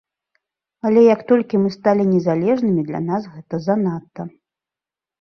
[0.89, 4.21] Але як толькі мы сталі незалежнымі, для нас гэта занадта.